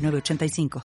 [0.00, 0.82] 985.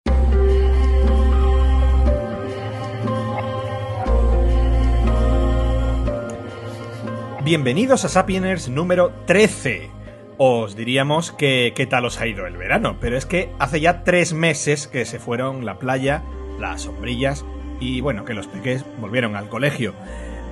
[7.44, 9.90] Bienvenidos a Sapieners número 13.
[10.36, 14.04] Os diríamos que qué tal os ha ido el verano, pero es que hace ya
[14.04, 16.22] tres meses que se fueron la playa,
[16.60, 17.46] las sombrillas
[17.80, 19.94] y bueno, que los peques volvieron al colegio.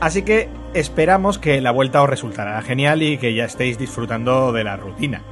[0.01, 4.65] Así que esperamos que la vuelta os resultará genial y que ya estéis disfrutando de
[4.65, 5.23] la rutina.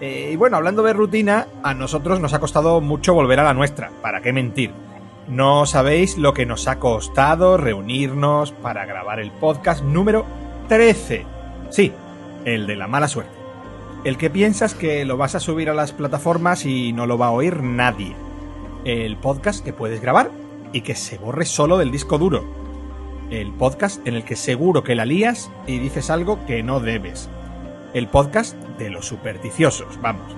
[0.00, 3.54] Eh, y bueno, hablando de rutina, a nosotros nos ha costado mucho volver a la
[3.54, 4.72] nuestra, ¿para qué mentir?
[5.28, 10.26] No sabéis lo que nos ha costado reunirnos para grabar el podcast número
[10.68, 11.24] 13.
[11.70, 11.92] Sí,
[12.44, 13.32] el de la mala suerte.
[14.04, 17.28] El que piensas que lo vas a subir a las plataformas y no lo va
[17.28, 18.14] a oír nadie.
[18.84, 20.30] El podcast que puedes grabar
[20.72, 22.44] y que se borre solo del disco duro.
[23.30, 27.28] El podcast en el que seguro que la lías y dices algo que no debes
[27.96, 30.34] el podcast de los supersticiosos, vamos.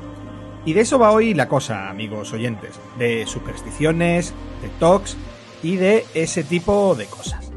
[0.64, 5.16] Y de eso va hoy la cosa, amigos oyentes, de supersticiones, de talks
[5.62, 7.50] y de ese tipo de cosas.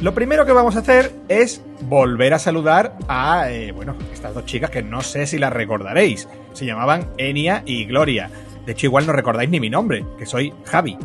[0.00, 4.44] Lo primero que vamos a hacer es volver a saludar a, eh, bueno, estas dos
[4.44, 6.28] chicas que no sé si las recordaréis.
[6.54, 8.28] Se llamaban Enia y Gloria.
[8.66, 10.98] De hecho, igual no recordáis ni mi nombre, que soy Javi.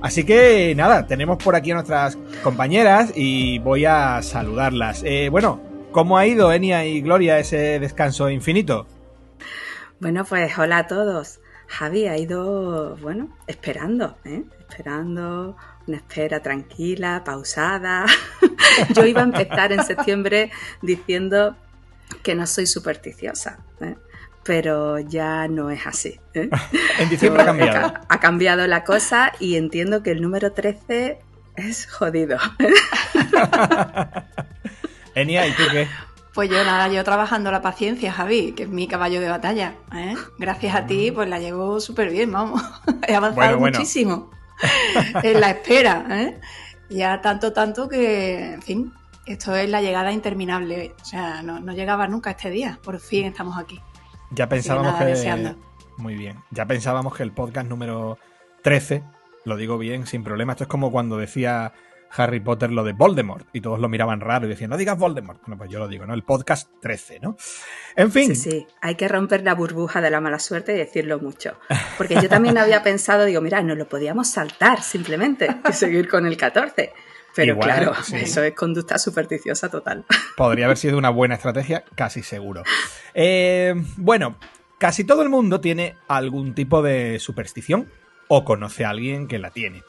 [0.00, 5.04] Así que nada, tenemos por aquí a nuestras compañeras y voy a saludarlas.
[5.04, 5.60] Eh, bueno,
[5.92, 8.86] ¿Cómo ha ido, Enia y Gloria, ese descanso infinito?
[10.00, 11.40] Bueno, pues hola a todos.
[11.66, 14.42] Javi ha ido, bueno, esperando, ¿eh?
[14.58, 15.54] esperando,
[15.86, 18.06] una espera tranquila, pausada.
[18.94, 20.50] Yo iba a empezar en septiembre
[20.80, 21.56] diciendo
[22.22, 23.96] que no soy supersticiosa, ¿eh?
[24.44, 26.18] pero ya no es así.
[26.32, 26.48] ¿eh?
[27.00, 27.94] en diciembre ha cambiado.
[28.08, 31.18] Ha cambiado la cosa y entiendo que el número 13
[31.56, 32.38] es jodido.
[35.14, 35.88] Enia, ¿y tú qué?
[36.34, 39.74] Pues yo nada, yo trabajando la paciencia, Javi, que es mi caballo de batalla.
[39.94, 40.14] ¿eh?
[40.38, 42.62] Gracias a ti, pues la llevo súper bien, vamos.
[43.06, 44.30] He avanzado muchísimo
[45.22, 46.06] en la espera.
[46.10, 46.40] ¿eh?
[46.88, 48.92] Ya tanto, tanto que, en fin,
[49.26, 50.94] esto es la llegada interminable.
[51.02, 52.78] O sea, no, llegaba nunca este día.
[52.82, 53.78] Por fin estamos aquí.
[54.30, 55.54] Ya pensábamos que...
[55.98, 56.42] Muy bien.
[56.50, 58.18] Ya pensábamos que el podcast número
[58.62, 59.02] 13,
[59.44, 61.74] lo digo bien, sin problema, esto es como cuando decía
[62.16, 65.40] Harry Potter lo de Voldemort y todos lo miraban raro y decían, no digas Voldemort.
[65.42, 66.14] Bueno, pues yo lo digo, ¿no?
[66.14, 67.36] El podcast 13, ¿no?
[67.96, 68.34] En fin.
[68.34, 71.58] Sí, sí, hay que romper la burbuja de la mala suerte y decirlo mucho.
[71.96, 76.26] Porque yo también había pensado, digo, mira, no lo podíamos saltar simplemente y seguir con
[76.26, 76.92] el 14.
[77.34, 80.04] Pero claro, eso es conducta supersticiosa total.
[80.36, 82.62] Podría haber sido una buena estrategia, casi seguro.
[83.14, 84.36] Eh, bueno,
[84.78, 87.90] casi todo el mundo tiene algún tipo de superstición
[88.28, 89.82] o conoce a alguien que la tiene.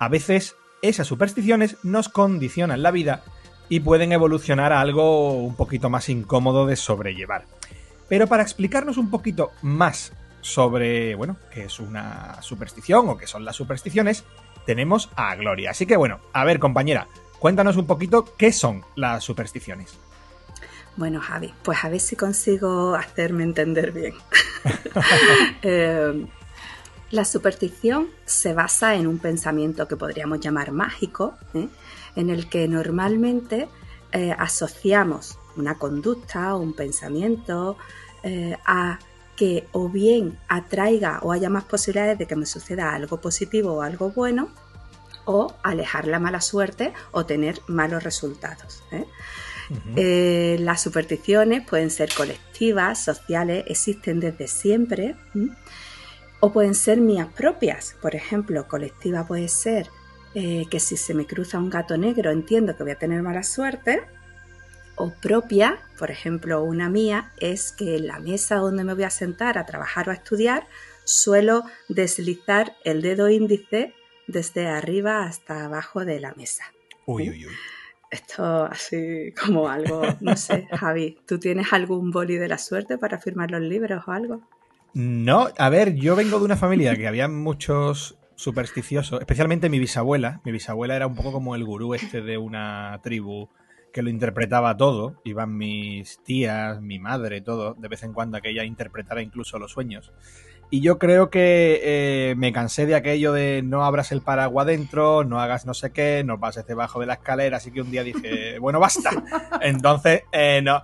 [0.00, 3.22] A veces esas supersticiones nos condicionan la vida
[3.68, 7.46] y pueden evolucionar a algo un poquito más incómodo de sobrellevar.
[8.08, 10.12] Pero para explicarnos un poquito más
[10.42, 14.24] sobre, bueno, qué es una superstición o qué son las supersticiones,
[14.66, 15.70] tenemos a Gloria.
[15.70, 17.06] Así que bueno, a ver compañera,
[17.38, 19.98] cuéntanos un poquito qué son las supersticiones.
[20.96, 24.14] Bueno, Javi, pues a ver si consigo hacerme entender bien.
[25.62, 26.26] eh,
[27.12, 31.68] la superstición se basa en un pensamiento que podríamos llamar mágico, ¿eh?
[32.16, 33.68] en el que normalmente
[34.12, 37.76] eh, asociamos una conducta o un pensamiento
[38.22, 38.98] eh, a
[39.36, 43.82] que o bien atraiga o haya más posibilidades de que me suceda algo positivo o
[43.82, 44.48] algo bueno,
[45.26, 48.82] o alejar la mala suerte o tener malos resultados.
[49.94, 55.14] las supersticiones pueden ser colectivas, sociales, existen desde siempre
[56.44, 57.94] o pueden ser mías propias.
[58.02, 59.86] Por ejemplo, colectiva puede ser
[60.34, 63.44] eh, que si se me cruza un gato negro entiendo que voy a tener mala
[63.44, 64.02] suerte.
[64.96, 69.10] O propia, por ejemplo, una mía es que en la mesa donde me voy a
[69.10, 70.66] sentar a trabajar o a estudiar
[71.04, 73.94] suelo deslizar el dedo índice
[74.26, 76.64] desde arriba hasta abajo de la mesa.
[77.06, 77.52] Uy, uy, uy.
[78.10, 83.18] Esto así como algo, no sé, Javi, ¿tú tienes algún boli de la suerte para
[83.18, 84.42] firmar los libros o algo?
[84.94, 90.40] No, a ver, yo vengo de una familia que había muchos supersticiosos, especialmente mi bisabuela.
[90.44, 93.48] Mi bisabuela era un poco como el gurú este de una tribu
[93.92, 95.20] que lo interpretaba todo.
[95.24, 99.72] Iban mis tías, mi madre, todo, de vez en cuando que ella interpretara incluso los
[99.72, 100.12] sueños.
[100.72, 105.22] Y yo creo que eh, me cansé de aquello de no abras el paraguas dentro,
[105.22, 108.02] no hagas no sé qué, no pases debajo de la escalera, así que un día
[108.02, 109.10] dije, bueno, basta.
[109.60, 110.80] Entonces, eh, no,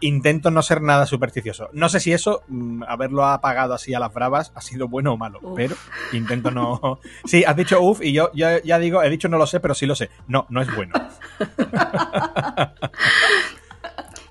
[0.00, 1.68] intento no ser nada supersticioso.
[1.74, 5.18] No sé si eso, mm, haberlo apagado así a las bravas, ha sido bueno o
[5.18, 5.76] malo, pero
[6.14, 6.98] intento no...
[7.26, 9.74] Sí, has dicho uff y yo ya, ya digo, he dicho no lo sé, pero
[9.74, 10.08] sí lo sé.
[10.28, 10.94] No, no es bueno.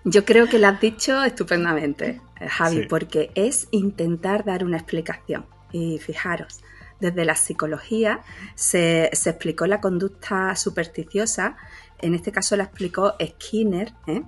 [0.07, 5.45] Yo creo que lo has dicho estupendamente, eh, Javi, porque es intentar dar una explicación.
[5.71, 6.61] Y fijaros,
[6.99, 8.21] desde la psicología
[8.55, 11.57] se, explicó la conducta supersticiosa,
[11.99, 14.21] en este caso la explicó Skinner, ¿eh?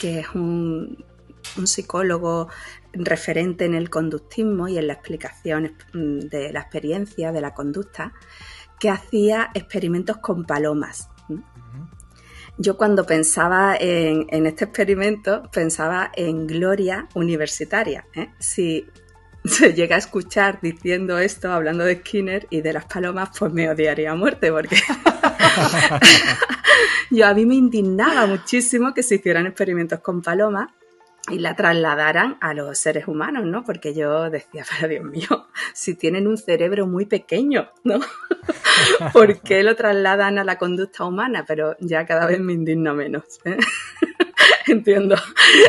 [0.00, 1.04] que es un,
[1.56, 2.48] un psicólogo
[2.92, 8.12] referente en el conductismo y en la explicación mm, de la experiencia de la conducta,
[8.78, 11.08] que hacía experimentos con palomas.
[12.60, 18.04] Yo cuando pensaba en, este experimento pensaba en gloria universitaria.
[18.14, 18.30] ¿eh?
[18.38, 18.84] Si
[19.44, 23.70] se llega a escuchar diciendo esto, hablando de Skinner y de las palomas, pues me
[23.70, 24.76] odiaría a muerte porque
[27.10, 30.68] yo a mí me indignaba muchísimo que se hicieran experimentos con palomas
[31.30, 33.64] y la trasladaran a los seres humanos, ¿no?
[33.64, 38.00] Porque yo decía, para Dios mío, si tienen un cerebro muy pequeño, ¿no?
[39.12, 41.44] ¿Por qué lo trasladan a la conducta humana?
[41.46, 43.24] Pero ya cada vez me indigna menos.
[43.44, 43.56] ¿eh?
[44.66, 45.16] entiendo,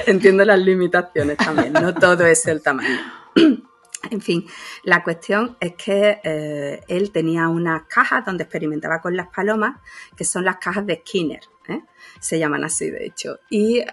[0.05, 2.99] entiendo las limitaciones también, no todo es el tamaño.
[4.11, 4.47] En fin,
[4.83, 9.81] la cuestión es que eh, él tenía unas cajas donde experimentaba con las palomas,
[10.15, 11.81] que son las cajas de Skinner, ¿eh?
[12.21, 13.39] se llaman así de hecho.
[13.49, 13.83] Y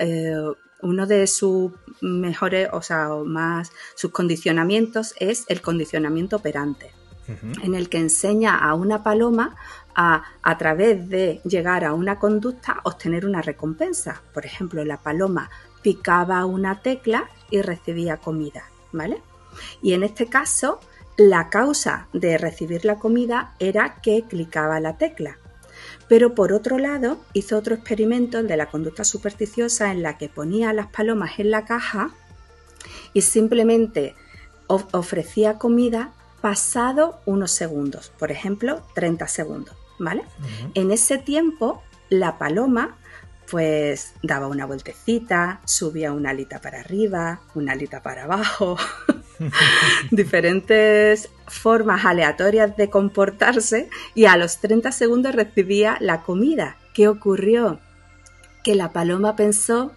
[0.82, 6.93] uno de sus mejores, o sea, más sus condicionamientos es el condicionamiento operante,
[7.62, 9.56] en el que enseña a una paloma
[9.96, 14.23] a, a través de llegar a una conducta, obtener una recompensa.
[14.32, 15.50] Por ejemplo, la paloma
[15.82, 19.23] picaba una tecla y recibía comida, ¿vale?
[19.82, 20.81] Y en este caso,
[21.17, 25.38] la causa de recibir la comida era que clicaba la tecla.
[26.08, 30.28] Pero por otro lado, hizo otro experimento, el de la conducta supersticiosa, en la que
[30.28, 32.10] ponía las palomas en la caja
[33.12, 34.14] y simplemente
[34.68, 40.22] ofrecía comida pasado unos segundos, por ejemplo, 30 segundos, ¿vale?
[40.74, 42.96] En ese tiempo, la paloma
[43.50, 48.76] pues daba una vueltecita, subía una alita para arriba, una alita para abajo,
[50.10, 56.76] diferentes formas aleatorias de comportarse y a los 30 segundos recibía la comida.
[56.94, 57.80] ¿Qué ocurrió?
[58.64, 59.92] Que la paloma pensó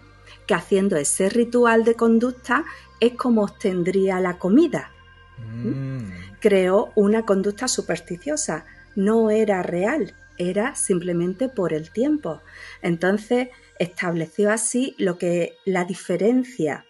[0.46, 2.64] que haciendo ese ritual de conducta
[3.00, 4.90] es como obtendría la comida.
[5.38, 6.10] Mm.
[6.40, 8.64] Creó una conducta supersticiosa,
[8.94, 12.40] no era real, era simplemente por el tiempo.
[12.82, 13.48] Entonces
[13.78, 16.84] estableció así lo que la diferencia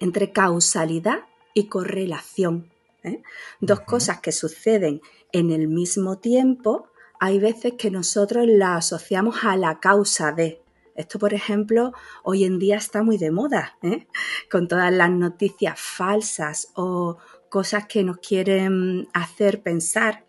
[0.00, 1.20] entre causalidad
[1.56, 2.70] y correlación.
[3.02, 3.22] ¿eh?
[3.60, 5.00] Dos cosas que suceden
[5.32, 6.88] en el mismo tiempo,
[7.18, 10.60] hay veces que nosotros la asociamos a la causa de.
[10.96, 11.92] Esto, por ejemplo,
[12.22, 14.06] hoy en día está muy de moda, ¿eh?
[14.50, 17.16] con todas las noticias falsas o
[17.48, 20.26] cosas que nos quieren hacer pensar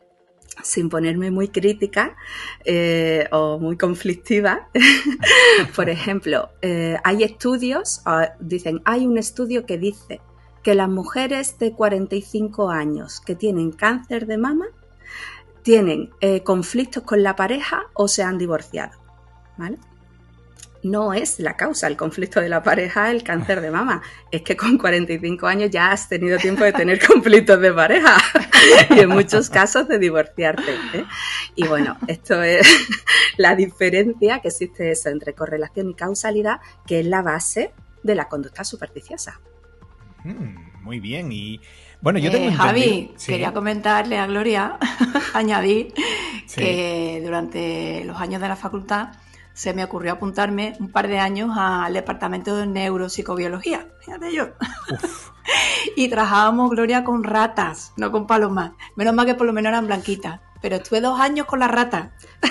[0.63, 2.15] sin ponerme muy crítica
[2.63, 4.69] eh, o muy conflictiva,
[5.75, 6.49] por ejemplo,
[7.03, 10.21] hay estudios, ah, dicen, hay un estudio que dice
[10.67, 14.65] que las mujeres de 45 años que tienen cáncer de mama
[15.63, 18.91] tienen eh, conflictos con la pareja o se han divorciado.
[19.55, 19.77] ¿Vale?
[20.83, 24.01] No es la causa el conflicto de la pareja el cáncer de mama.
[24.29, 28.17] Es que con 45 años ya has tenido tiempo de tener conflictos de pareja
[28.89, 30.73] y en muchos casos de divorciarte.
[30.93, 31.05] ¿eh?
[31.55, 32.67] Y bueno, esto es
[33.37, 37.71] la diferencia que existe eso entre correlación y causalidad, que es la base
[38.03, 39.39] de la conducta supersticiosa.
[40.27, 41.31] Mm, muy bien.
[41.31, 41.61] Y
[42.01, 44.77] bueno, yo tengo eh, Javi, quería comentarle a Gloria,
[45.33, 45.93] añadir
[46.53, 49.09] que durante los años de la facultad
[49.53, 53.87] se me ocurrió apuntarme un par de años al departamento de neuropsicobiología.
[54.01, 54.49] Fíjate yo.
[55.95, 58.73] y trabajábamos, Gloria, con ratas, no con palomas.
[58.95, 60.41] Menos mal que por lo menos eran blanquitas.
[60.61, 62.09] Pero estuve dos años con las ratas.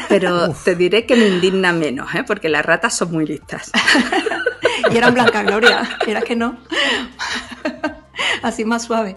[0.08, 2.24] Pero te diré que me indigna menos, ¿eh?
[2.26, 3.72] porque las ratas son muy listas.
[4.90, 5.88] y eran blancas, Gloria.
[6.06, 6.58] Era que no.
[8.42, 9.16] Así más suave.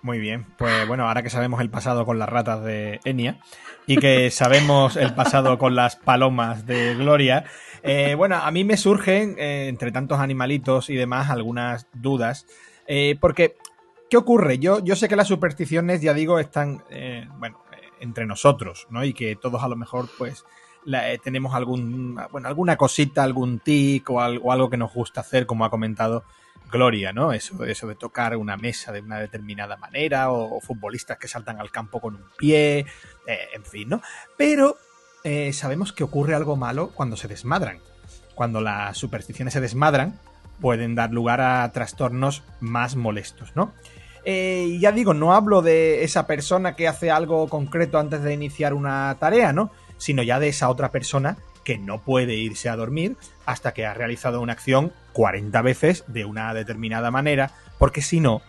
[0.00, 3.40] Muy bien, pues bueno, ahora que sabemos el pasado con las ratas de Enia
[3.86, 7.44] y que sabemos el pasado con las palomas de Gloria,
[7.82, 12.46] eh, bueno, a mí me surgen, eh, entre tantos animalitos y demás, algunas dudas,
[12.86, 13.56] eh, porque,
[14.10, 14.58] ¿qué ocurre?
[14.58, 16.82] Yo, yo sé que las supersticiones, ya digo, están,
[17.38, 17.60] bueno,
[18.00, 19.04] entre nosotros, ¿no?
[19.04, 20.44] Y que todos a lo mejor, pues,
[21.22, 25.64] tenemos algún, bueno, alguna cosita, algún tic o algo, algo que nos gusta hacer, como
[25.64, 26.24] ha comentado
[26.70, 27.32] Gloria, ¿no?
[27.32, 31.70] Eso, eso de tocar una mesa de una determinada manera, o, futbolistas que saltan al
[31.70, 32.80] campo con un pie,
[33.26, 34.02] eh, en fin, ¿no?
[34.36, 34.76] Pero
[35.24, 37.80] eh, sabemos que ocurre algo malo cuando se desmadran.
[38.34, 40.20] Cuando las supersticiones se desmadran,
[40.60, 43.72] pueden dar lugar a trastornos más molestos, ¿no?
[44.24, 48.74] Eh, ya digo, no hablo de esa persona que hace algo concreto antes de iniciar
[48.74, 49.70] una tarea, ¿no?
[49.96, 53.94] Sino ya de esa otra persona que no puede irse a dormir hasta que ha
[53.94, 58.40] realizado una acción 40 veces de una determinada manera, porque si no,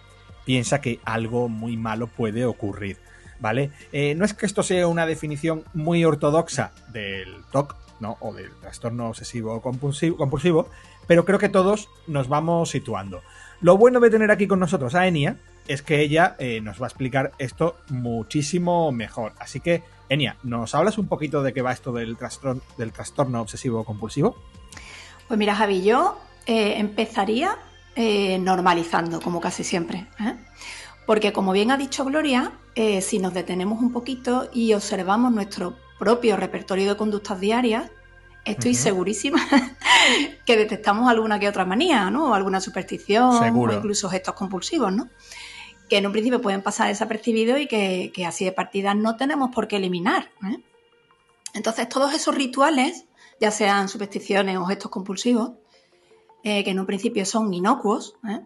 [0.45, 2.97] piensa que algo muy malo puede ocurrir.
[3.41, 3.71] ¿Vale?
[3.93, 8.17] Eh, no es que esto sea una definición muy ortodoxa del TOC, ¿no?
[8.19, 10.69] O del trastorno obsesivo compulsivo, compulsivo,
[11.07, 13.21] pero creo que todos nos vamos situando.
[13.61, 15.37] Lo bueno de tener aquí con nosotros a Enia
[15.69, 19.33] es que ella eh, nos va a explicar esto muchísimo mejor.
[19.37, 23.39] Así que, Enia, ¿nos hablas un poquito de qué va esto del trastorno, del trastorno
[23.39, 24.35] obsesivo compulsivo?
[25.27, 27.55] Pues mira, Javi, yo eh, empezaría
[27.95, 30.07] eh, normalizando, como casi siempre.
[31.05, 32.51] Porque como bien ha dicho Gloria,
[33.01, 37.91] si nos detenemos un poquito y observamos nuestro propio repertorio de conductas diarias,
[38.45, 39.39] estoy segurísima
[40.45, 42.31] que detectamos alguna que otra manía, ¿no?
[42.31, 45.09] O alguna superstición o incluso gestos compulsivos, ¿no?
[45.89, 49.67] Que en un principio pueden pasar desapercibidos y que, así de partida no tenemos por
[49.67, 50.31] qué eliminar.
[50.47, 50.63] ¿eh?
[51.53, 53.05] Entonces, todos esos rituales,
[53.41, 55.53] ya sean supersticiones o gestos compulsivos,
[56.43, 58.41] eh, que en un principio son inocuos, ¿eh?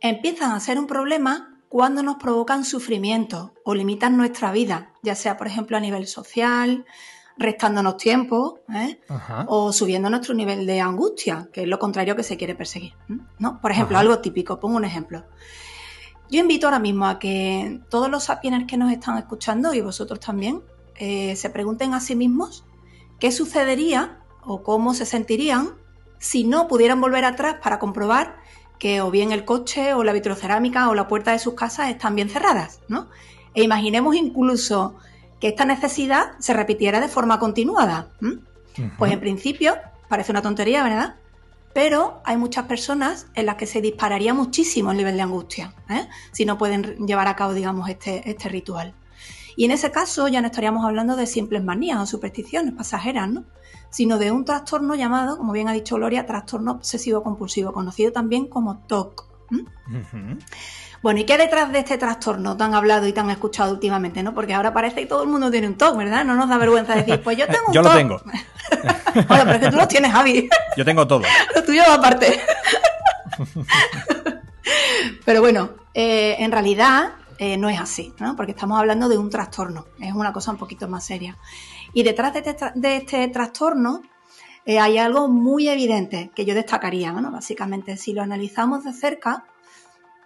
[0.00, 5.36] empiezan a ser un problema cuando nos provocan sufrimiento o limitan nuestra vida, ya sea,
[5.36, 6.86] por ejemplo, a nivel social,
[7.36, 8.60] restándonos tiempo
[9.46, 12.94] o subiendo nuestro nivel de angustia, que es lo contrario que se quiere perseguir.
[13.38, 13.60] ¿no?
[13.60, 15.24] Por ejemplo, algo típico, pongo un ejemplo.
[16.30, 20.20] Yo invito ahora mismo a que todos los sapiens que nos están escuchando y vosotros
[20.20, 20.62] también
[20.96, 22.64] eh, se pregunten a sí mismos
[23.20, 25.70] qué sucedería o cómo se sentirían
[26.18, 28.36] si no pudieran volver atrás para comprobar
[28.78, 32.14] que o bien el coche o la vitrocerámica o la puerta de sus casas están
[32.14, 33.08] bien cerradas, ¿no?
[33.54, 34.96] E imaginemos incluso
[35.40, 38.08] que esta necesidad se repitiera de forma continuada.
[38.98, 39.76] Pues en principio
[40.08, 41.16] parece una tontería, ¿verdad?
[41.76, 46.08] Pero hay muchas personas en las que se dispararía muchísimo el nivel de angustia, ¿eh?
[46.32, 48.94] si no pueden llevar a cabo, digamos, este, este ritual.
[49.56, 53.44] Y en ese caso ya no estaríamos hablando de simples manías o supersticiones pasajeras, ¿no?
[53.90, 58.46] sino de un trastorno llamado, como bien ha dicho Gloria, trastorno obsesivo compulsivo, conocido también
[58.46, 59.26] como TOC.
[61.06, 64.34] Bueno, ¿y qué detrás de este trastorno tan hablado y tan escuchado últimamente, no?
[64.34, 66.24] Porque ahora parece que todo el mundo tiene un TOC, ¿verdad?
[66.24, 67.74] No nos da vergüenza decir, pues yo tengo un TOC.
[67.74, 68.20] Yo lo tengo.
[69.28, 70.48] bueno, pero es que tú lo tienes, Javi.
[70.76, 71.22] Yo tengo todo.
[71.54, 72.40] Lo tuyo va aparte.
[75.24, 78.34] pero bueno, eh, en realidad eh, no es así, ¿no?
[78.34, 81.38] Porque estamos hablando de un trastorno, es una cosa un poquito más seria.
[81.92, 84.02] Y detrás de este, de este trastorno
[84.64, 87.30] eh, hay algo muy evidente que yo destacaría, ¿no?
[87.30, 89.44] Básicamente, si lo analizamos de cerca,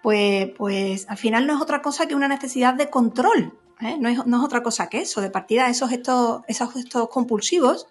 [0.03, 3.53] pues, pues al final no es otra cosa que una necesidad de control.
[3.81, 3.97] ¿eh?
[3.99, 5.21] No, es, otra cosa que eso.
[5.21, 7.87] De partida, esos gestos, esos gestos compulsivos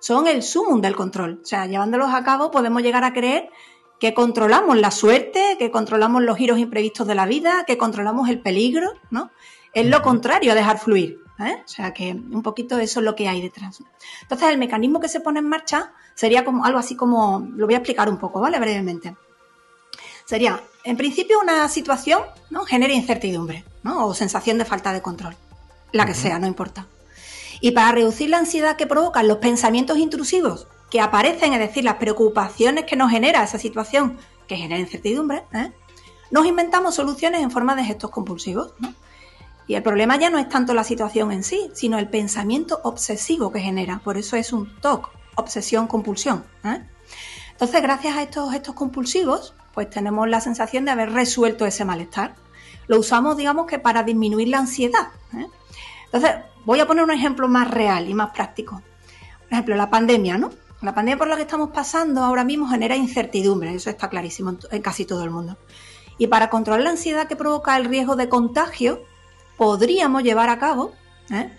[0.00, 1.40] son el sumum del control.
[1.42, 3.50] O sea, llevándolos a cabo podemos llegar a creer
[3.98, 8.40] que controlamos la suerte, que controlamos los giros imprevistos de la vida, que controlamos el
[8.40, 9.30] peligro, ¿no?
[9.74, 11.20] Es lo contrario a dejar fluir.
[11.38, 11.62] ¿eh?
[11.64, 13.80] O sea que un poquito eso es lo que hay detrás.
[14.22, 17.74] Entonces, el mecanismo que se pone en marcha sería como algo así como, lo voy
[17.74, 18.58] a explicar un poco, ¿vale?
[18.58, 19.16] Brevemente.
[20.24, 22.64] Sería, en principio, una situación ¿no?
[22.64, 24.06] genera incertidumbre ¿no?
[24.06, 25.36] o sensación de falta de control,
[25.92, 26.86] la que sea, no importa.
[27.60, 31.96] Y para reducir la ansiedad que provocan los pensamientos intrusivos que aparecen, es decir, las
[31.96, 35.72] preocupaciones que nos genera esa situación que genera incertidumbre, ¿eh?
[36.30, 38.72] nos inventamos soluciones en forma de gestos compulsivos.
[39.66, 43.52] Y el problema ya no es tanto la situación en sí, sino el pensamiento obsesivo
[43.52, 44.00] que genera.
[44.02, 46.44] Por eso es un TOC, obsesión-compulsión.
[46.64, 46.82] ¿eh?
[47.58, 52.36] Entonces, gracias a estos gestos compulsivos, pues tenemos la sensación de haber resuelto ese malestar.
[52.86, 55.08] Lo usamos, digamos que para disminuir la ansiedad.
[55.36, 55.44] ¿eh?
[56.04, 58.80] Entonces, voy a poner un ejemplo más real y más práctico.
[59.40, 60.52] Por ejemplo, la pandemia, ¿no?
[60.82, 64.80] La pandemia por la que estamos pasando ahora mismo genera incertidumbre, eso está clarísimo en
[64.80, 65.58] casi todo el mundo.
[66.16, 69.02] Y para controlar la ansiedad que provoca el riesgo de contagio,
[69.56, 70.92] podríamos llevar a cabo
[71.32, 71.50] ¿eh?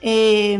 [0.00, 0.58] Eh,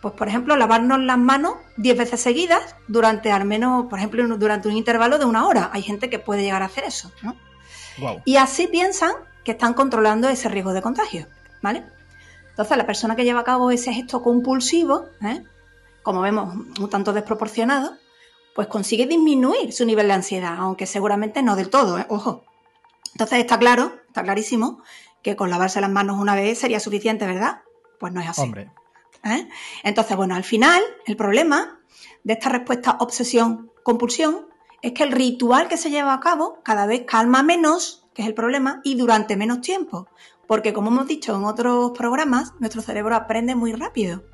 [0.00, 4.68] pues por ejemplo, lavarnos las manos 10 veces seguidas durante al menos, por ejemplo, durante
[4.68, 5.70] un intervalo de una hora.
[5.72, 7.36] Hay gente que puede llegar a hacer eso, ¿no?
[8.24, 9.12] Y así piensan
[9.44, 11.26] que están controlando ese riesgo de contagio,
[11.62, 11.84] ¿vale?
[12.50, 15.44] Entonces, la persona que lleva a cabo ese gesto compulsivo, ¿eh?
[16.02, 17.96] como vemos, un tanto desproporcionado,
[18.54, 22.06] pues consigue disminuir su nivel de ansiedad, aunque seguramente no del todo, ¿eh?
[22.08, 22.44] ojo.
[23.12, 24.82] Entonces está claro, está clarísimo,
[25.22, 27.62] que con lavarse las manos una vez sería suficiente, ¿verdad?
[27.98, 28.42] Pues no es así.
[28.42, 28.70] Hombre,
[29.24, 29.48] ¿eh?
[29.82, 31.80] Entonces, bueno, al final, el problema
[32.24, 34.48] de esta respuesta obsesión-compulsión
[34.82, 38.28] es que el ritual que se lleva a cabo cada vez calma menos, que es
[38.28, 40.08] el problema, y durante menos tiempo.
[40.46, 44.24] Porque como hemos dicho en otros programas, nuestro cerebro aprende muy rápido.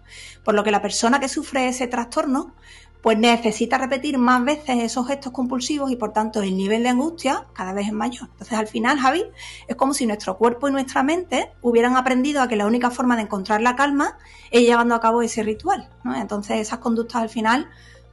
[0.45, 2.55] Por lo que la persona que sufre ese trastorno
[3.05, 7.45] pues necesita repetir más veces esos gestos compulsivos y por tanto el nivel de angustia
[7.53, 8.31] cada vez es mayor.
[8.33, 9.25] Entonces al final, Javi,
[9.69, 13.15] es como si nuestro cuerpo y nuestra mente hubieran aprendido a que la única forma
[13.17, 14.17] de encontrar la calma
[14.51, 15.87] es llevando a cabo ese ritual.
[16.17, 17.69] Entonces esas conductas al final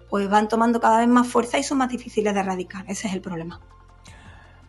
[0.10, 2.83] pues van tomando cada vez más fuerza y son más difíciles de erradicar.
[2.89, 3.62] Ese es el problema.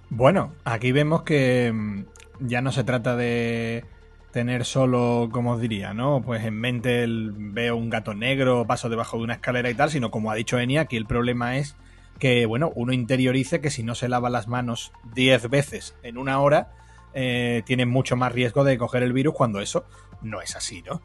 [0.09, 2.05] Bueno, aquí vemos que mm,
[2.47, 3.85] ya no se trata de
[4.33, 6.23] tener solo, como os diría, ¿no?
[6.23, 9.91] Pues en mente el, veo un gato negro, paso debajo de una escalera y tal,
[9.91, 11.77] sino como ha dicho Enia, aquí el problema es
[12.19, 16.41] que, bueno, uno interiorice que si no se lava las manos 10 veces en una
[16.41, 16.73] hora,
[17.15, 19.85] eh, tiene mucho más riesgo de coger el virus cuando eso
[20.23, 21.03] no es así, ¿no?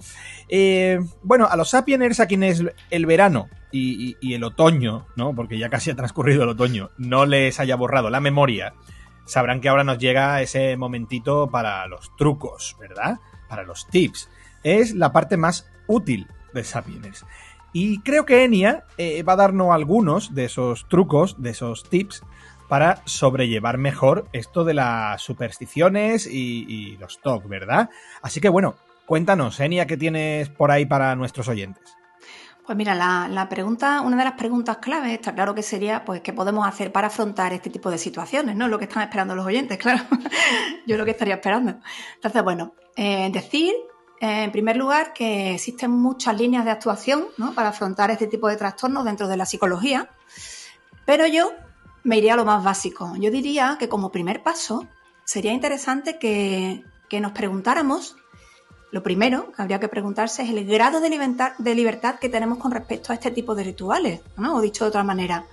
[0.48, 5.34] Eh, bueno, a los sapieners, a quienes el verano y, y, el otoño, ¿no?
[5.36, 8.74] Porque ya casi ha transcurrido el otoño, no les haya borrado la memoria,
[9.28, 13.20] sabrán que ahora nos llega ese momentito para los trucos, ¿verdad?
[13.48, 14.30] Para los tips.
[14.64, 17.26] Es la parte más útil de Sapiens.
[17.74, 22.24] Y creo que Enia eh, va a darnos algunos de esos trucos, de esos tips,
[22.68, 27.90] para sobrellevar mejor esto de las supersticiones y, los TOC, ¿verdad?
[28.22, 31.96] Así que bueno, cuéntanos, Enia, ¿qué tienes por ahí para nuestros oyentes?
[32.68, 32.94] Pues mira,
[33.30, 36.92] la, pregunta, una de las preguntas clave está claro que sería, pues, ¿qué podemos hacer
[36.92, 38.58] para afrontar este tipo de situaciones?
[38.58, 38.68] ¿No?
[38.68, 40.04] Lo que están esperando los oyentes, claro.
[40.86, 41.80] Yo lo que estaría esperando.
[42.16, 43.74] Entonces, bueno, eh, decir,
[44.20, 47.54] eh, en primer lugar, que existen muchas líneas de actuación ¿no?
[47.54, 50.10] para afrontar este tipo de trastornos dentro de la psicología,
[51.06, 51.54] pero yo
[52.04, 53.14] me iría a lo más básico.
[53.18, 54.86] Yo diría que como primer paso
[55.24, 58.18] sería interesante que, que nos preguntáramos
[58.92, 63.12] lo primero que habría que preguntarse es el grado de libertad, que tenemos con respecto
[63.12, 64.56] a este tipo de rituales, ¿no?
[64.56, 65.46] O dicho de otra manera,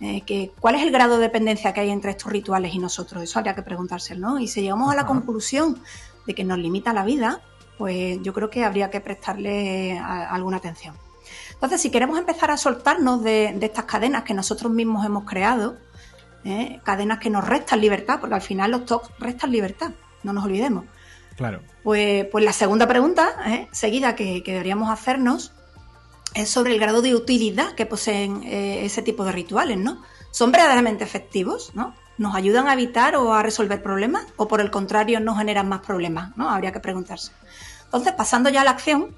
[0.00, 3.22] eh, que, ¿cuál es el grado de dependencia que hay entre estos rituales y nosotros?
[3.22, 4.38] Eso habría que preguntárselo, ¿no?
[4.38, 5.82] Y si llegamos a la conclusión
[6.26, 7.40] de que nos limita la vida,
[7.78, 10.94] pues yo creo que habría que prestarle alguna atención.
[11.54, 15.76] Entonces, si queremos empezar a soltarnos de, estas cadenas que nosotros mismos hemos creado,
[16.44, 16.80] ¿eh?
[16.84, 19.90] cadenas que nos restan libertad, porque al final los TOC restan libertad,
[20.22, 20.84] no nos olvidemos.
[21.38, 21.60] Claro.
[21.84, 23.68] Pues, pues la segunda pregunta ¿eh?
[23.70, 25.52] seguida que, deberíamos hacernos
[26.34, 30.02] es sobre el grado de utilidad que poseen eh, ese tipo de rituales, ¿no?
[30.32, 31.94] ¿Son verdaderamente efectivos, ¿no?
[32.18, 34.26] ¿Nos ayudan a evitar o a resolver problemas?
[34.36, 36.36] ¿O por el contrario nos generan más problemas?
[36.36, 36.50] ¿no?
[36.50, 37.30] Habría que preguntarse.
[37.84, 39.14] Entonces, pasando ya a la acción,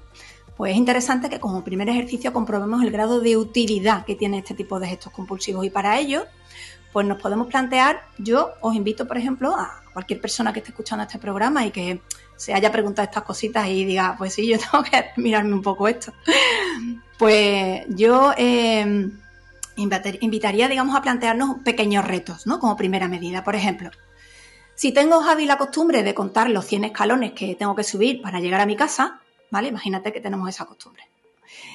[0.55, 4.53] pues es interesante que como primer ejercicio comprobemos el grado de utilidad que tiene este
[4.53, 5.65] tipo de gestos compulsivos.
[5.65, 6.25] Y para ello,
[6.91, 11.03] pues nos podemos plantear, yo os invito, por ejemplo, a cualquier persona que esté escuchando
[11.03, 12.01] este programa y que
[12.35, 15.87] se haya preguntado estas cositas y diga, pues sí, yo tengo que mirarme un poco
[15.87, 16.13] esto.
[17.17, 19.09] Pues yo eh,
[19.75, 22.59] invitaría, digamos, a plantearnos pequeños retos, ¿no?
[22.59, 23.43] Como primera medida.
[23.43, 23.91] Por ejemplo,
[24.75, 28.39] si tengo, Javi, la costumbre de contar los 100 escalones que tengo que subir para
[28.39, 29.67] llegar a mi casa, ¿vale?
[29.67, 31.03] Imagínate que tenemos esa costumbre.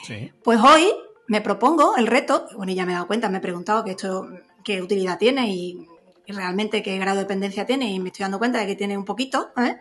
[0.05, 0.33] Sí.
[0.43, 0.93] Pues hoy
[1.29, 4.29] me propongo el reto, bueno, ya me he dado cuenta, me he preguntado que esto
[4.67, 5.89] qué utilidad tiene y,
[6.27, 9.05] realmente qué grado de dependencia tiene y me estoy dando cuenta de que tiene un
[9.05, 9.77] poquito, ¿eh?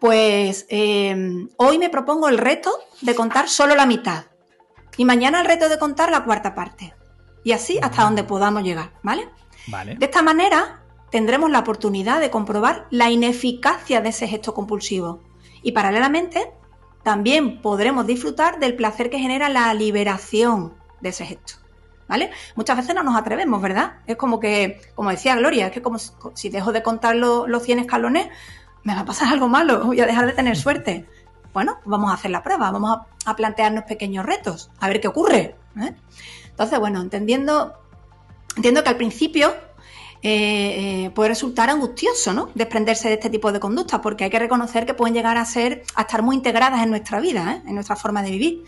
[0.00, 4.24] pues em, hoy me propongo el reto de contar solo la mitad
[4.96, 6.94] y mañana el reto de contar la cuarta parte
[7.44, 9.28] y así hasta donde podamos llegar, ¿vale?
[9.66, 9.96] Vale.
[9.96, 15.20] De esta manera tendremos la oportunidad de comprobar la ineficacia de ese gesto compulsivo
[15.62, 16.54] y paralelamente
[17.02, 21.63] también podremos disfrutar del placer que genera la liberación de ese gesto.
[22.08, 22.30] ¿Vale?
[22.56, 23.94] Muchas veces no nos atrevemos, ¿verdad?
[24.06, 27.80] Es como que, como decía Gloria, es que como si dejo de contar los 100
[27.80, 28.28] escalones,
[28.82, 31.06] me va a pasar algo malo, voy a dejar de tener suerte.
[31.52, 35.56] Bueno, vamos a hacer la prueba, vamos a, plantearnos pequeños retos, a ver qué ocurre.
[35.80, 35.94] ¿eh?
[36.50, 37.74] Entonces, bueno, entendiendo,
[38.56, 39.54] entiendo que al principio
[40.26, 42.50] eh, eh, puede resultar angustioso, ¿no?
[42.54, 45.84] Desprenderse de este tipo de conductas, porque hay que reconocer que pueden llegar a ser,
[45.94, 48.64] a estar muy integradas en nuestra vida, en nuestra forma de vivir.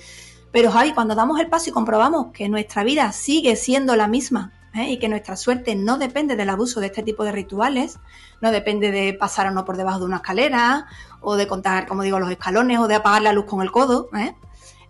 [0.53, 4.53] Pero Javi, cuando damos el paso y comprobamos que nuestra vida sigue siendo la misma
[4.75, 4.91] ¿eh?
[4.93, 7.99] y que nuestra suerte no depende del abuso de este tipo de rituales,
[8.41, 10.87] no depende de pasar o no por debajo de una escalera
[11.21, 14.09] o de contar, como digo, los escalones o de apagar la luz con el codo,
[14.17, 14.35] ¿eh?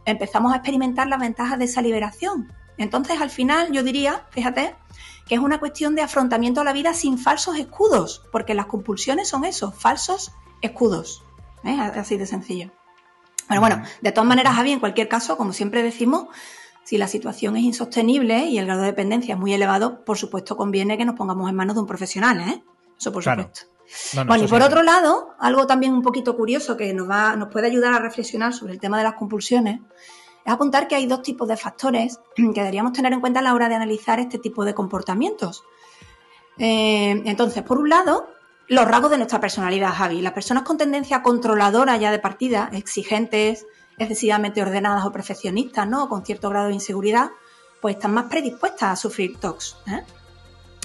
[0.05, 2.53] empezamos a experimentar las ventajas de esa liberación.
[2.79, 4.77] Entonces, al final, yo diría, fíjate,
[5.27, 9.29] que es una cuestión de afrontamiento a la vida sin falsos escudos, porque las compulsiones
[9.29, 11.25] son eso, falsos escudos.
[11.64, 11.77] ¿eh?
[11.81, 12.71] Así de sencillo.
[13.48, 16.26] Pero bueno, de todas maneras, Javi, en cualquier caso, como siempre decimos,
[16.85, 20.56] si la situación es insostenible y el grado de dependencia es muy elevado, por supuesto
[20.56, 22.62] conviene que nos pongamos en manos de un profesional, ¿eh?
[22.98, 23.62] Eso por supuesto.
[24.26, 27.66] bueno, y por otro lado, algo también un poquito curioso que nos, va, nos puede
[27.66, 29.80] ayudar a reflexionar sobre el tema de las compulsiones,
[30.44, 33.54] es apuntar que hay dos tipos de factores que deberíamos tener en cuenta a la
[33.54, 35.64] hora de analizar este tipo de comportamientos.
[36.59, 38.28] Eh, entonces, por un lado,
[38.68, 40.20] los rasgos de nuestra personalidad, Javi.
[40.22, 43.66] Las personas con tendencia controladora ya de partida, exigentes,
[43.98, 46.09] excesivamente ordenadas o perfeccionistas, ¿no?
[46.09, 47.31] con cierto grado de inseguridad,
[47.81, 49.76] pues están más predispuestas a sufrir TOCs.
[49.87, 50.02] ¿eh?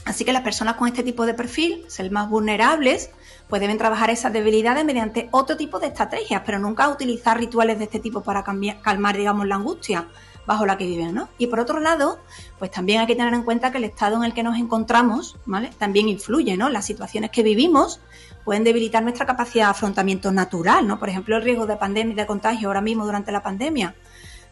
[0.06, 3.12] Así que las personas con este tipo de perfil, ser más vulnerables,
[3.48, 7.86] pues deben trabajar esas debilidades mediante otro tipo de estrategias, pero nunca utilizar rituales de
[7.86, 10.08] este tipo para calmar, digamos, la angustia
[10.46, 11.30] bajo la que viven, ¿no?
[11.38, 12.20] Y por otro lado,
[12.60, 15.38] pues también hay que tener en cuenta que el estado en el que nos encontramos,
[15.46, 15.72] ¿vale?
[15.78, 16.70] También influye, ¿no?
[16.70, 18.00] Las situaciones que vivimos
[18.44, 21.00] pueden debilitar nuestra capacidad de afrontamiento natural, ¿no?
[21.00, 23.96] Por ejemplo, el riesgo de pandemia y de contagio ahora mismo durante la pandemia,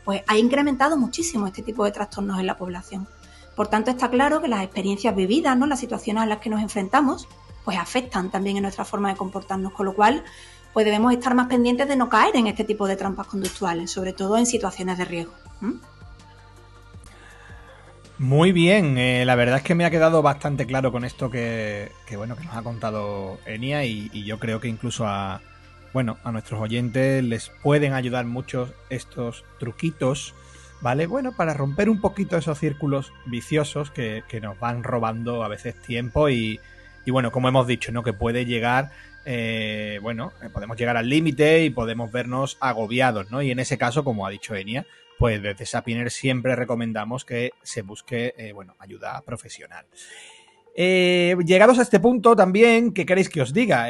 [0.06, 3.08] pues ha incrementado muchísimo este tipo de trastornos en la población.
[3.56, 5.66] Por tanto, está claro que las experiencias vividas, ¿no?
[5.66, 7.28] las situaciones a las que nos enfrentamos,
[7.66, 10.24] pues afectan también en nuestra forma de comportarnos, con lo cual
[10.74, 14.14] pues debemos estar más pendientes de no caer en este tipo de trampas conductuales, sobre
[14.14, 15.34] todo en situaciones de riesgo.
[18.18, 21.92] Muy bien, eh, la verdad es que me ha quedado bastante claro con esto que,
[22.16, 25.42] bueno que nos ha contado Enia y, y, yo creo que incluso a
[25.94, 30.36] bueno a nuestros oyentes les pueden ayudar mucho estos truquitos
[30.82, 31.08] ¿vale?
[31.08, 36.30] Bueno, para romper un poquito esos círculos viciosos que, nos van robando a veces tiempo
[36.30, 36.60] y,
[37.06, 38.04] y, bueno, como hemos dicho, ¿no?
[38.04, 38.92] Que puede llegar,
[39.26, 43.42] eh, bueno, eh, podemos llegar al límite y podemos vernos agobiados, ¿no?
[43.42, 44.86] Y en ese caso, como ha dicho Enia,
[45.18, 49.86] pues desde Sapiner siempre recomendamos que se busque, eh, bueno, ayuda profesional.
[50.76, 53.88] Llegados a este punto también, ¿qué queréis que os diga?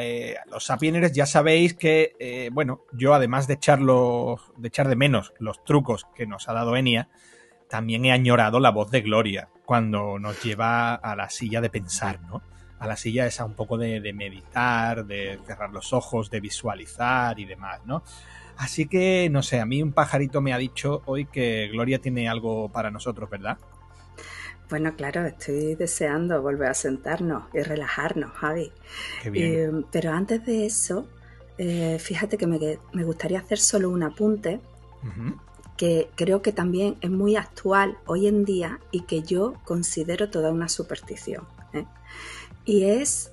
[0.50, 5.62] Los sapieners ya sabéis que, bueno, yo además de, echarlo, de echar de menos los
[5.62, 7.08] trucos que nos ha dado Enia,
[7.68, 12.20] también he añorado la voz de Gloria cuando nos lleva a la silla de pensar,
[12.22, 12.42] ¿no?
[12.80, 17.38] A la silla esa un poco de, de meditar, de cerrar los ojos, de visualizar
[17.38, 18.02] y demás, ¿no?
[18.56, 22.28] Así que, no sé, a mí un pajarito me ha dicho hoy que Gloria tiene
[22.28, 23.56] algo para nosotros, ¿verdad?
[24.68, 28.70] Bueno, claro, estoy deseando volver a sentarnos y relajarnos, Javi.
[29.24, 31.08] Eh, pero antes de eso,
[31.58, 34.60] eh, fíjate que me, gustaría hacer solo un apunte
[35.76, 40.52] que creo que también es muy actual hoy en día y que yo considero toda
[40.52, 41.46] una superstición.
[42.66, 42.72] ¿Eh?
[42.72, 43.32] Y es,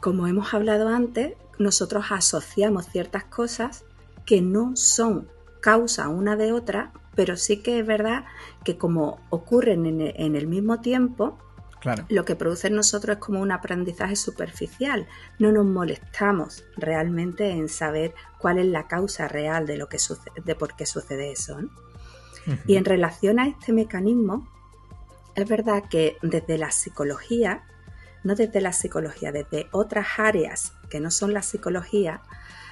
[0.00, 3.84] como hemos hablado antes, nosotros asociamos ciertas cosas
[4.24, 5.28] que no son
[5.60, 8.24] causa una de otra, pero sí que es verdad
[8.64, 11.38] que como ocurren en el mismo tiempo,
[12.08, 15.06] Lo que produce en nosotros es como un aprendizaje superficial.
[15.38, 20.32] No nos molestamos realmente en saber cuál es la causa real de lo que sucede,
[20.44, 21.58] de por qué sucede eso.
[22.66, 24.48] Y en relación a este mecanismo,
[25.42, 27.62] es verdad que desde la psicología,
[28.24, 32.22] no desde la psicología, desde otras áreas que no son la psicología,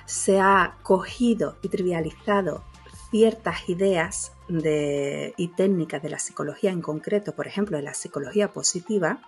[0.05, 2.65] se ha cogido y trivializado
[3.11, 8.53] ciertas ideas de, y técnicas de la psicología en concreto, por ejemplo, de la psicología
[8.53, 9.21] positiva,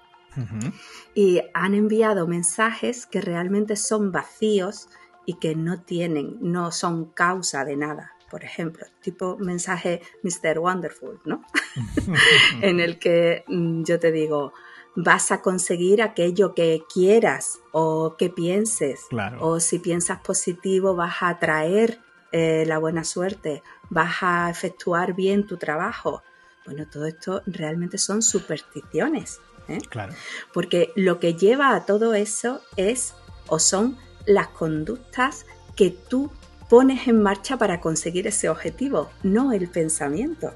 [1.14, 4.88] y han enviado mensajes que realmente son vacíos
[5.26, 8.12] y que no tienen, no son causa de nada.
[8.30, 10.58] Por ejemplo, tipo mensaje Mr.
[10.58, 11.44] Wonderful, ¿no?
[12.62, 14.52] en el que mm, yo te digo,
[14.94, 19.06] vas a conseguir aquello que quieras o que pienses.
[19.40, 22.00] O si piensas positivo, vas a atraer
[22.32, 26.22] eh, la buena suerte, vas a efectuar bien tu trabajo.
[26.66, 29.40] Bueno, todo esto realmente son supersticiones.
[29.68, 29.78] ¿eh?
[29.88, 30.14] Claro.
[30.52, 33.14] Porque lo que lleva a todo eso es
[33.46, 36.30] o son las conductas que tú
[36.68, 40.54] pones en marcha para conseguir ese objetivo, no el pensamiento.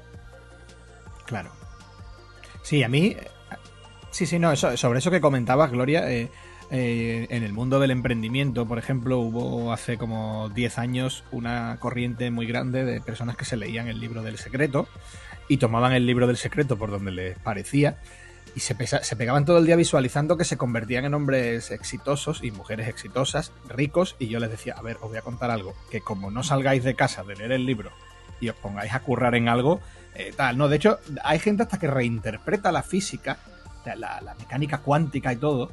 [1.25, 1.51] Claro.
[2.61, 3.15] Sí, a mí.
[4.11, 6.29] Sí, sí, no, sobre eso que comentabas, Gloria, eh,
[6.69, 12.29] eh, en el mundo del emprendimiento, por ejemplo, hubo hace como 10 años una corriente
[12.31, 14.87] muy grande de personas que se leían el libro del secreto
[15.47, 17.97] y tomaban el libro del secreto por donde les parecía
[18.55, 22.51] y se, se pegaban todo el día visualizando que se convertían en hombres exitosos y
[22.51, 26.01] mujeres exitosas, ricos, y yo les decía, a ver, os voy a contar algo, que
[26.01, 27.91] como no salgáis de casa de leer el libro
[28.39, 29.79] y os pongáis a currar en algo,
[30.15, 33.39] eh, tal, no, de hecho, hay gente hasta que reinterpreta la física,
[33.85, 35.71] la mecánica cuántica y todo,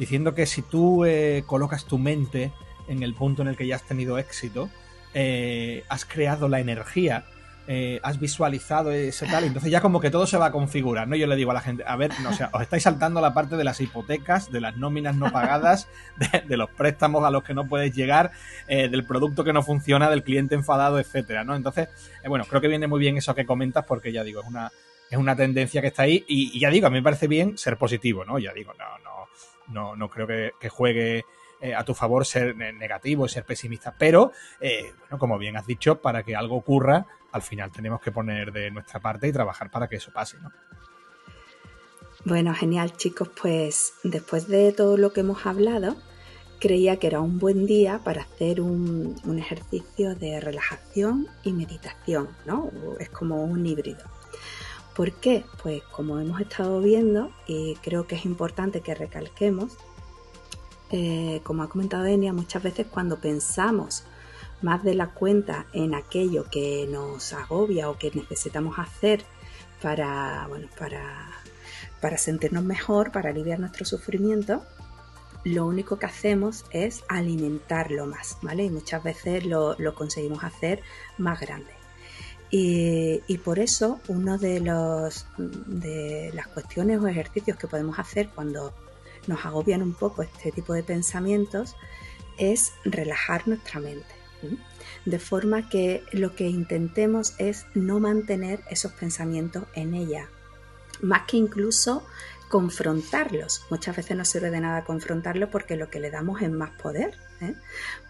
[0.00, 2.52] diciendo que si tú eh, colocas tu mente
[2.88, 4.70] en el punto en el que ya has tenido éxito,
[5.12, 7.26] eh, has creado la energía,
[7.72, 11.14] eh, has visualizado ese tal, entonces ya como que todo se va a configurar, ¿no?
[11.14, 13.56] Yo le digo a la gente, a ver, no, o os estáis saltando la parte
[13.56, 15.88] de las hipotecas, de las nóminas no pagadas,
[16.48, 18.32] de, los préstamos a los que no puedes llegar,
[18.66, 21.54] del producto que no funciona, del cliente enfadado, etcétera, ¿no?
[21.54, 21.88] Entonces,
[22.26, 24.72] bueno, creo que viene muy bien eso que comentas porque ya digo, es una,
[25.08, 27.56] es una tendencia que está ahí y, y ya digo, a mí me parece bien
[27.56, 28.40] ser positivo, ¿no?
[28.40, 29.28] Ya digo, no, no,
[29.70, 31.24] no, no creo que, juegue
[31.60, 33.94] eh, a tu favor ser negativo, ser pesimista.
[33.96, 38.12] Pero, eh, bueno, como bien has dicho, para que algo ocurra, al final tenemos que
[38.12, 40.50] poner de nuestra parte y trabajar para que eso pase, ¿no?
[42.24, 45.96] Bueno, genial chicos, pues después de todo lo que hemos hablado,
[46.58, 52.70] creía que era un buen día para hacer un, ejercicio de relajación y meditación, ¿no?
[52.98, 54.04] Es como un híbrido.
[54.94, 55.44] ¿Por qué?
[55.62, 59.78] Pues como hemos estado viendo, y creo que es importante que recalquemos,
[60.90, 64.04] eh, como ha comentado Enia, muchas veces cuando pensamos
[64.62, 69.24] más de la cuenta en aquello que nos agobia o que necesitamos hacer
[69.80, 71.30] para, bueno, para,
[72.00, 74.62] para sentirnos mejor, para aliviar nuestro sufrimiento,
[75.44, 78.64] lo único que hacemos es alimentarlo más, ¿vale?
[78.64, 80.82] Y muchas veces lo, conseguimos hacer
[81.18, 81.72] más grande.
[82.50, 84.60] Y, y, por eso uno de,
[85.38, 88.74] de las cuestiones o ejercicios que podemos hacer cuando
[89.28, 91.76] nos agobian un poco este tipo de pensamientos
[92.38, 94.19] es relajar nuestra mente.
[95.04, 100.28] De forma que lo que intentemos es no mantener esos pensamientos en ella,
[101.00, 102.04] más que incluso
[102.48, 103.64] confrontarlos.
[103.70, 107.14] Muchas veces no sirve de nada confrontarlos porque lo que le damos es más poder.
[107.40, 107.54] ¿eh?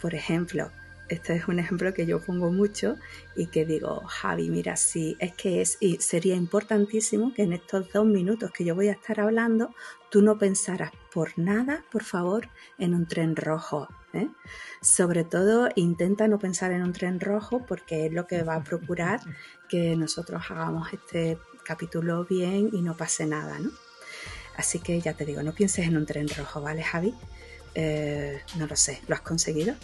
[0.01, 0.71] Por ejemplo,
[1.11, 2.97] este es un ejemplo que yo pongo mucho
[3.37, 7.93] y que digo, Javi, mira, sí, es que es, y sería importantísimo que en estos
[7.93, 9.75] dos minutos que yo voy a estar hablando,
[10.09, 13.88] tú no pensaras por nada, por favor, en un tren rojo.
[14.14, 14.29] ¿Eh?
[14.81, 18.64] Sobre todo, intenta no pensar en un tren rojo porque es lo que va a
[18.64, 19.20] procurar
[19.68, 23.70] que nosotros hagamos este capítulo bien y no pase nada, ¿no?
[24.57, 27.14] Así que ya te digo, no pienses en un tren rojo, ¿vale, Javi?
[27.75, 29.75] Eh, no lo sé, ¿lo has conseguido?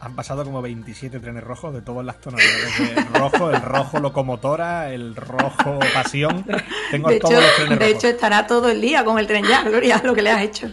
[0.00, 4.92] Han pasado como 27 trenes rojos de todas las tonalidades de rojo, el rojo locomotora,
[4.92, 6.44] el rojo pasión.
[6.90, 9.44] Tengo de todos hecho, los trenes De hecho, estará todo el día con el tren
[9.44, 10.68] ya, Gloria, lo que le has hecho.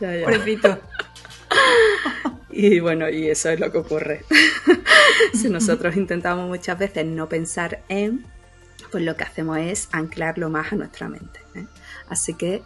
[0.00, 0.10] Ya,
[2.56, 4.24] Y bueno, y eso es lo que ocurre.
[5.34, 8.24] si nosotros intentamos muchas veces no pensar en,
[8.92, 11.40] pues lo que hacemos es anclarlo más a nuestra mente.
[11.56, 11.66] ¿eh?
[12.08, 12.62] Así que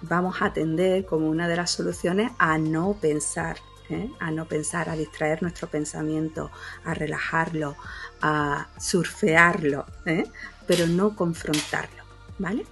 [0.00, 3.58] vamos a atender como una de las soluciones a no pensar
[3.90, 4.10] ¿eh?
[4.18, 6.50] a no pensar, a distraer nuestro pensamiento,
[6.84, 7.76] a relajarlo,
[8.20, 10.24] a surfearlo, ¿eh?
[10.66, 12.02] pero no confrontarlo,
[12.38, 12.66] ¿vale?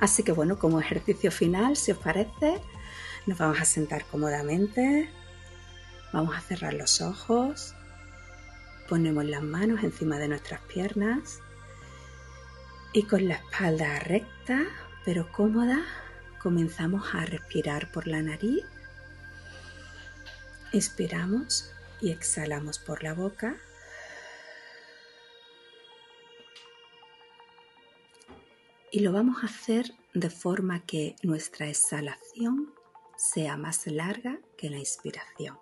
[0.00, 2.60] Así que bueno, como ejercicio final, si os parece,
[3.26, 5.10] nos vamos a sentar cómodamente,
[6.12, 7.74] vamos a cerrar los ojos,
[8.88, 11.40] ponemos las manos encima de nuestras piernas.
[12.92, 14.64] Y con la espalda recta
[15.06, 15.84] pero cómoda
[16.42, 18.64] comenzamos a respirar por la nariz.
[20.72, 23.56] Inspiramos y exhalamos por la boca.
[28.90, 32.75] Y lo vamos a hacer de forma que nuestra exhalación
[33.16, 35.58] sea más larga que la inspiración.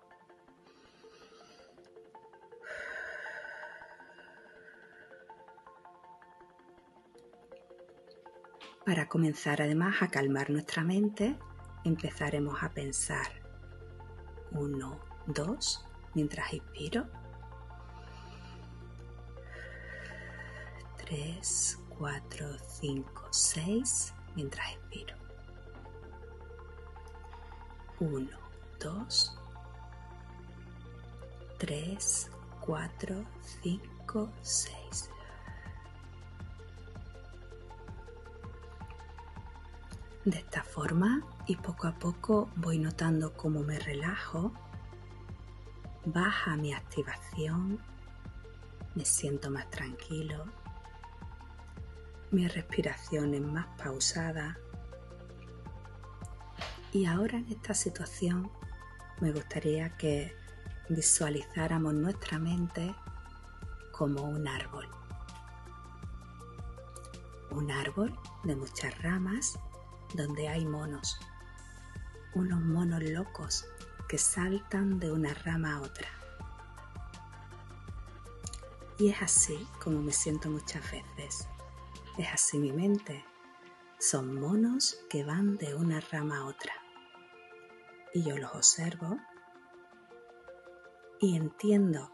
[8.85, 11.39] Para comenzar además a calmar nuestra mente,
[11.85, 13.29] empezaremos a pensar
[14.53, 17.07] 1, 2, mientras inspiro.
[20.99, 25.24] 3, 4, 5, 6, mientras expiro.
[28.05, 28.29] 1,
[28.81, 29.39] 2,
[31.59, 33.25] 3, 4,
[33.63, 35.11] 5, 6.
[40.27, 44.53] De esta forma y poco a poco voy notando cómo me relajo,
[46.05, 47.81] baja mi activación,
[48.95, 50.45] me siento más tranquilo,
[52.31, 54.59] mi respiración es más pausada
[56.95, 58.49] y ahora en esta situación
[59.21, 60.33] me gustaría que
[60.89, 62.95] visualizáramos nuestra mente
[63.91, 64.89] como un árbol.
[67.51, 69.59] Un árbol de muchas ramas
[70.15, 71.19] donde hay monos,
[72.33, 73.67] unos monos locos
[74.09, 76.09] que saltan de una rama a otra.
[78.99, 81.49] Y es así como me siento muchas veces.
[82.19, 83.25] Es así mi mente.
[83.99, 86.84] Son monos que van de una rama a otra.
[88.15, 89.19] Y yo los observo
[91.19, 92.13] y entiendo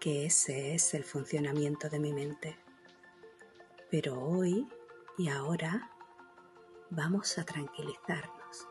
[0.00, 2.58] que ese es el funcionamiento de mi mente.
[3.90, 4.66] Pero hoy
[5.18, 5.90] y ahora
[6.88, 8.66] vamos a tranquilizarnos.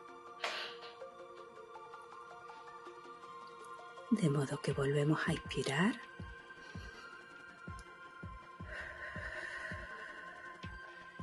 [4.10, 5.94] De modo que volvemos a inspirar.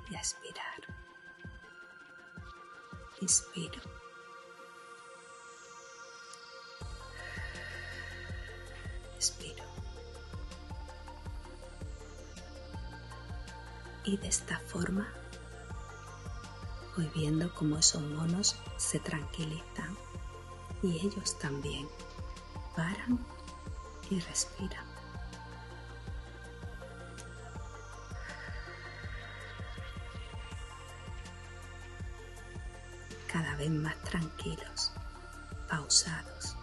[0.09, 0.95] Y a expirar.
[3.19, 3.98] Inspiro.
[9.19, 9.65] Expiro.
[14.05, 15.10] Y de esta forma
[16.95, 19.97] voy viendo cómo esos monos se tranquilizan
[20.82, 21.86] y ellos también
[22.77, 23.19] paran
[24.10, 24.86] y respiran.
[33.27, 34.93] Cada vez más tranquilos,
[35.67, 36.58] pausados.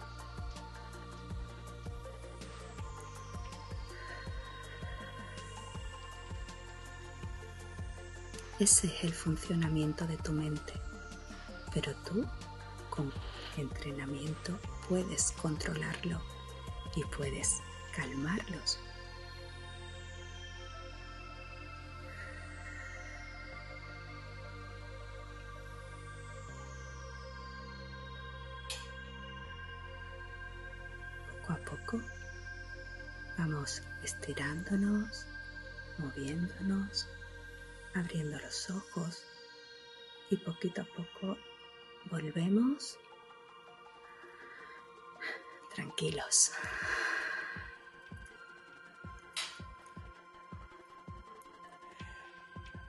[8.59, 10.73] Ese es el funcionamiento de tu mente.
[11.75, 12.25] Pero tú,
[12.89, 13.13] con
[13.55, 14.57] entrenamiento,
[14.89, 16.19] puedes controlarlo
[16.95, 17.57] y puedes
[17.95, 18.79] calmarlos.
[31.41, 32.01] Poco a poco
[33.37, 35.27] vamos estirándonos,
[35.99, 37.07] moviéndonos
[37.99, 39.23] abriendo los ojos
[40.29, 41.37] y poquito a poco
[42.09, 42.97] volvemos
[45.73, 46.51] tranquilos.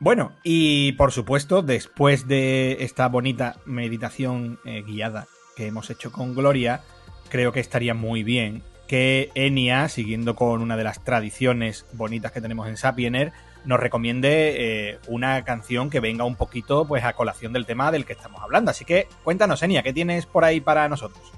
[0.00, 6.36] Bueno, y por supuesto, después de esta bonita meditación eh, guiada que hemos hecho con
[6.36, 6.82] Gloria,
[7.30, 12.40] creo que estaría muy bien que Enia, siguiendo con una de las tradiciones bonitas que
[12.40, 13.32] tenemos en Sapiener,
[13.64, 18.04] nos recomiende eh, una canción que venga un poquito pues a colación del tema del
[18.04, 18.70] que estamos hablando.
[18.70, 21.32] Así que cuéntanos, Enia, ¿qué tienes por ahí para nosotros?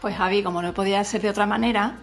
[0.00, 1.98] Pues Javi, como no podía ser de otra manera,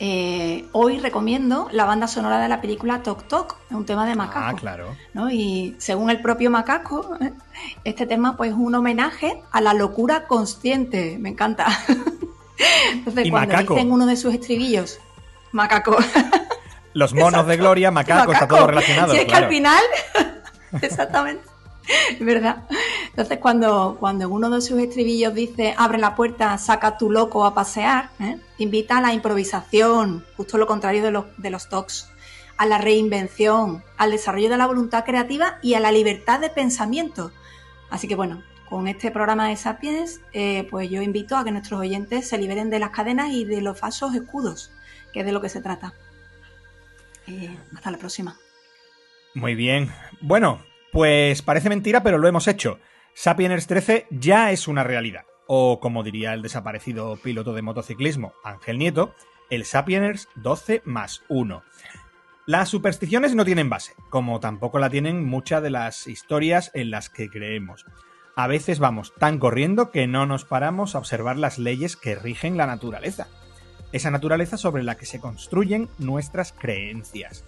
[0.00, 4.46] eh, hoy recomiendo la banda sonora de la película Tok Tok, un tema de Macaco.
[4.46, 4.96] Ah, claro.
[5.30, 7.18] Y según el propio Macaco,
[7.84, 11.18] este tema pues es un homenaje a la locura consciente.
[11.18, 11.66] Me encanta.
[12.92, 13.74] Entonces, cuando Macaco?
[13.74, 15.00] dicen uno de sus estribillos,
[15.52, 15.96] Macaco.
[16.94, 19.12] Los monos de Gloria, Macaco, está todo relacionado.
[19.12, 19.82] Si es que al final,
[20.82, 21.48] exactamente.
[22.20, 22.64] ¿Verdad?
[23.06, 27.46] Entonces, cuando, cuando en uno de sus estribillos dice abre la puerta, saca tu loco
[27.46, 28.38] a pasear, ¿eh?
[28.58, 32.10] invita a la improvisación, justo lo contrario de los, de los talks,
[32.58, 37.32] a la reinvención, al desarrollo de la voluntad creativa y a la libertad de pensamiento.
[37.88, 41.80] Así que bueno, con este programa de Sapiens, eh, pues yo invito a que nuestros
[41.80, 44.72] oyentes se liberen de las cadenas y de los falsos escudos,
[45.12, 45.94] que es de lo que se trata.
[47.74, 48.36] Hasta la próxima.
[49.34, 49.90] Muy bien.
[50.20, 52.78] Bueno, pues parece mentira, pero lo hemos hecho.
[53.14, 55.24] Sapiens 13 ya es una realidad.
[55.46, 59.14] O como diría el desaparecido piloto de motociclismo, Ángel Nieto,
[59.50, 61.62] el Sapiens 12 más 1.
[62.46, 67.10] Las supersticiones no tienen base, como tampoco la tienen muchas de las historias en las
[67.10, 67.84] que creemos.
[68.36, 72.56] A veces vamos tan corriendo que no nos paramos a observar las leyes que rigen
[72.56, 73.26] la naturaleza.
[73.90, 77.44] Esa naturaleza sobre la que se construyen nuestras creencias.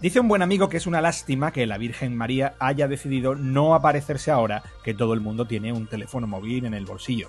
[0.00, 3.74] Dice un buen amigo que es una lástima que la Virgen María haya decidido no
[3.74, 7.28] aparecerse ahora que todo el mundo tiene un teléfono móvil en el bolsillo.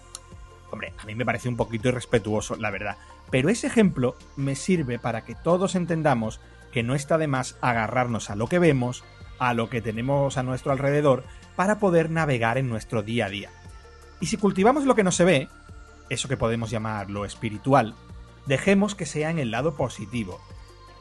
[0.71, 2.97] Hombre, a mí me parece un poquito irrespetuoso, la verdad.
[3.29, 6.39] Pero ese ejemplo me sirve para que todos entendamos
[6.71, 9.03] que no está de más agarrarnos a lo que vemos,
[9.37, 11.23] a lo que tenemos a nuestro alrededor,
[11.55, 13.51] para poder navegar en nuestro día a día.
[14.19, 15.49] Y si cultivamos lo que no se ve,
[16.09, 17.95] eso que podemos llamar lo espiritual,
[18.45, 20.39] dejemos que sea en el lado positivo,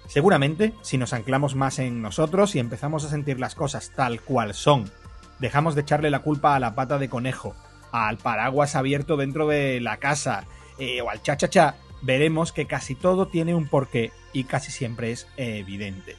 [0.07, 4.55] Seguramente, si nos anclamos más en nosotros y empezamos a sentir las cosas tal cual
[4.55, 4.91] son,
[5.39, 7.55] dejamos de echarle la culpa a la pata de conejo,
[7.91, 10.45] al paraguas abierto dentro de la casa
[10.79, 15.27] eh, o al cha-cha-cha, veremos que casi todo tiene un porqué y casi siempre es
[15.37, 16.17] evidente.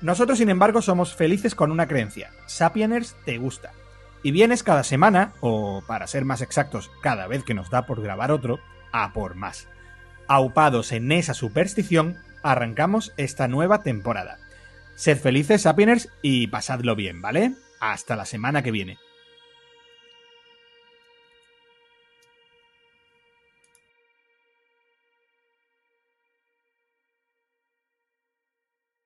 [0.00, 2.30] Nosotros, sin embargo, somos felices con una creencia.
[2.46, 3.72] Sapieners te gusta.
[4.24, 8.00] Y vienes cada semana, o para ser más exactos, cada vez que nos da por
[8.02, 8.58] grabar otro,
[8.90, 9.68] a por más.
[10.34, 14.38] Aupados en esa superstición, arrancamos esta nueva temporada.
[14.94, 17.52] Sed felices, Sapieners, y pasadlo bien, ¿vale?
[17.80, 18.96] Hasta la semana que viene.